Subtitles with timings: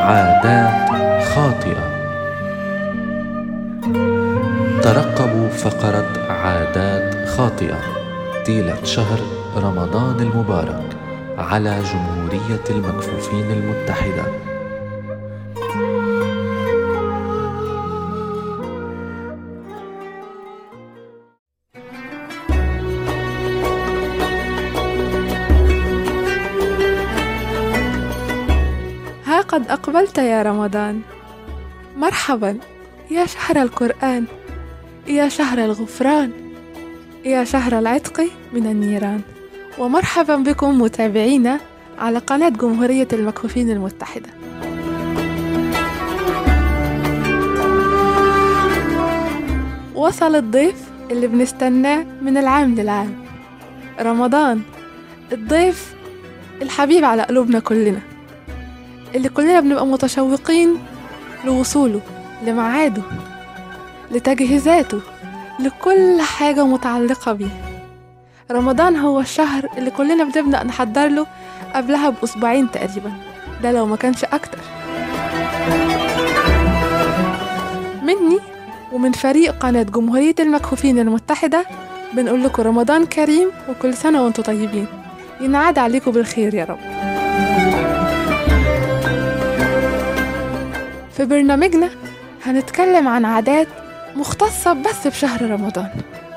[0.00, 0.90] عادات
[1.24, 2.00] خاطئة.
[4.82, 7.78] ترقبوا فقرة عادات خاطئة.
[8.46, 9.18] طيلة شهر
[9.56, 10.96] رمضان المبارك
[11.38, 14.24] على جمهورية المكفوفين المتحدة.
[29.50, 31.00] ها قد أقبلت يا رمضان.
[31.96, 32.58] مرحبا
[33.10, 34.24] يا شهر القرآن
[35.06, 36.30] يا شهر الغفران
[37.24, 39.20] يا شهر العتق من النيران.
[39.78, 41.60] ومرحبا بكم متابعينا
[41.98, 44.28] على قناة جمهورية المكفوفين المتحدة.
[49.94, 53.14] وصل الضيف اللي بنستناه من العام للعام.
[54.00, 54.60] رمضان
[55.32, 55.94] الضيف
[56.62, 58.09] الحبيب على قلوبنا كلنا.
[59.14, 60.78] اللي كلنا بنبقى متشوقين
[61.44, 62.00] لوصوله
[62.46, 63.02] لميعاده
[64.10, 65.00] لتجهيزاته
[65.60, 67.60] لكل حاجة متعلقة بيه.
[68.50, 71.26] رمضان هو الشهر اللي كلنا بنبدأ نحضر له
[71.74, 73.12] قبلها بأسبوعين تقريبا.
[73.62, 74.58] ده لو ما كانش أكتر.
[78.02, 78.38] مني
[78.92, 81.66] ومن فريق قناة جمهورية المكفوفين المتحدة
[82.12, 84.86] بنقول لكم رمضان كريم وكل سنة وأنتم طيبين.
[85.40, 86.78] ينعاد عليكم بالخير يا رب.
[91.20, 91.90] في برنامجنا
[92.44, 93.68] هنتكلم عن عادات
[94.16, 95.88] مختصة بس بشهر رمضان.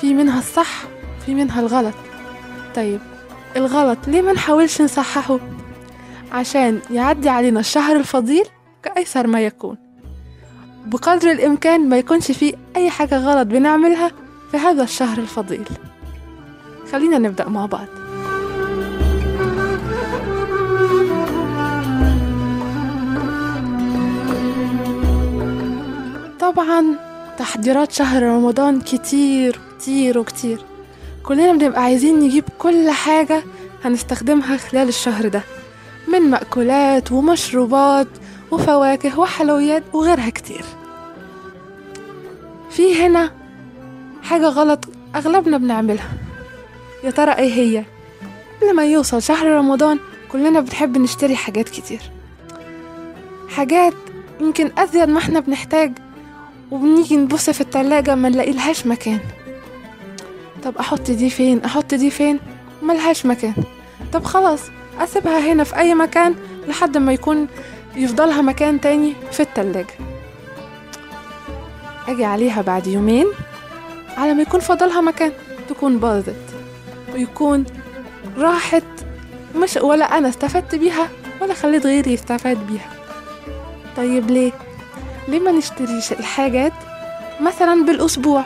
[0.00, 0.82] في منها الصح
[1.26, 1.94] في منها الغلط.
[2.74, 3.00] طيب
[3.56, 5.38] الغلط ليه ما نحاولش نصححه؟
[6.32, 8.44] عشان يعدي علينا الشهر الفضيل
[8.82, 9.76] كأيسر ما يكون.
[10.86, 14.10] بقدر الإمكان ما يكونش فيه أي حاجة غلط بنعملها
[14.50, 15.64] في هذا الشهر الفضيل.
[16.92, 17.86] خلينا نبدأ مع بعض.
[26.52, 26.84] طبعا
[27.38, 30.60] تحضيرات شهر رمضان كتير كتير وكتير.
[31.22, 33.42] كلنا بنبقى عايزين نجيب كل حاجة
[33.84, 35.42] هنستخدمها خلال الشهر ده
[36.08, 38.08] من مأكولات ومشروبات
[38.50, 40.64] وفواكه وحلويات وغيرها كتير.
[42.70, 43.32] في هنا
[44.22, 44.84] حاجة غلط
[45.16, 46.08] أغلبنا بنعملها.
[47.04, 47.84] يا ترى إيه هي؟
[48.60, 49.98] قبل ما يوصل شهر رمضان
[50.32, 52.00] كلنا بنحب نشتري حاجات كتير.
[53.48, 53.94] حاجات
[54.40, 55.92] يمكن أزيد ما إحنا بنحتاج
[56.70, 59.20] وبنيجي نبص في التلاجة ما نلاقيلهاش مكان.
[60.62, 62.40] طب أحط دي فين؟ أحط دي فين؟
[62.82, 63.54] ملهاش مكان.
[64.12, 64.60] طب خلاص
[65.00, 66.34] أسيبها هنا في أي مكان
[66.68, 67.46] لحد ما يكون
[67.96, 69.94] يفضلها مكان تاني في التلاجة.
[72.08, 73.26] أجي عليها بعد يومين
[74.16, 75.32] على ما يكون فضلها مكان
[75.68, 76.36] تكون باظت
[77.14, 77.64] ويكون
[78.36, 78.82] راحت.
[79.56, 81.08] مش ولا أنا استفدت بيها
[81.40, 82.90] ولا خليت غيري يستفاد بيها.
[83.96, 84.52] طيب ليه؟
[85.28, 86.72] ليه ما نشتريش الحاجات
[87.40, 88.44] مثلا بالأسبوع؟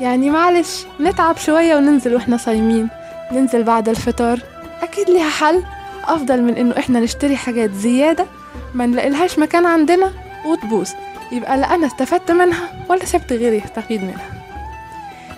[0.00, 2.88] يعني معلش نتعب شوية وننزل وإحنا صايمين.
[3.32, 4.38] ننزل بعد الفطار.
[4.82, 5.62] أكيد ليها حل.
[6.04, 8.26] أفضل من إنه إحنا نشتري حاجات زيادة
[8.74, 10.12] ما نلاقيلهاش مكان عندنا
[10.46, 10.90] وتبوظ.
[11.32, 14.42] يبقى لا أنا استفدت منها ولا سبت غيري يستفيد منها.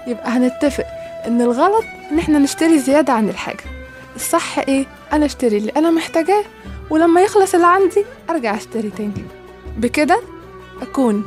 [0.07, 0.85] يبقى هنتفق
[1.27, 3.65] إن الغلط إن إحنا نشتري زيادة عن الحاجة.
[4.17, 6.45] الصح إيه؟ أنا أشتري اللي أنا محتاجاه
[6.91, 9.25] ولما يخلص اللي عندي أرجع أشتري تاني.
[9.79, 10.21] بكده
[10.83, 11.25] أكون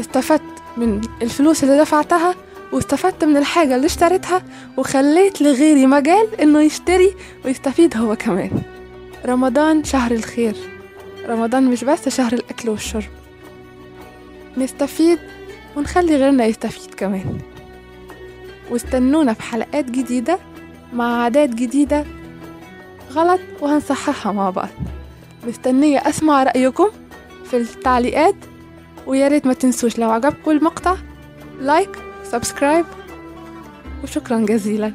[0.00, 0.42] استفدت
[0.76, 2.34] من الفلوس اللي دفعتها
[2.72, 4.42] واستفدت من الحاجة اللي اشتريتها
[4.76, 8.62] وخليت لغيري مجال إنه يشتري ويستفيد هو كمان.
[9.26, 10.56] رمضان شهر الخير.
[11.28, 13.10] رمضان مش بس شهر الأكل والشرب.
[14.56, 15.18] نستفيد
[15.76, 17.38] ونخلي غيرنا يستفيد كمان.
[18.70, 20.38] واستنونا في حلقات جديدة
[20.92, 22.04] مع عادات جديدة
[23.12, 24.68] غلط وهنصححها مع بعض.
[25.46, 26.88] مستنية أسمع رأيكم.
[27.62, 28.34] في التعليقات
[29.06, 30.96] ويا ريت ما تنسوش لو عجبكم المقطع
[31.60, 31.90] like
[32.24, 32.84] subscribe
[34.02, 34.92] وشكرا جزيلا.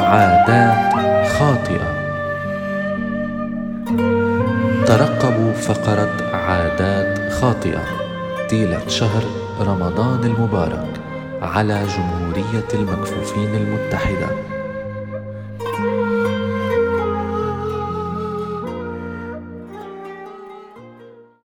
[0.00, 0.94] عادات
[1.28, 1.94] خاطئة.
[4.86, 8.03] ترقبوا فقرة عادات خاطئة.
[8.50, 9.22] طيلة شهر
[9.60, 11.00] رمضان المبارك
[11.42, 14.28] على جمهورية المكفوفين المتحدة.